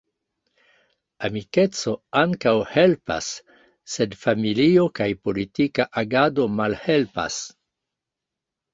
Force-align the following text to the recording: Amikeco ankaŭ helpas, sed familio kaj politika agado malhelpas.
Amikeco 1.29 1.93
ankaŭ 2.21 2.55
helpas, 2.71 3.29
sed 3.99 4.19
familio 4.25 4.89
kaj 5.03 5.11
politika 5.29 5.89
agado 6.05 6.51
malhelpas. 6.59 7.43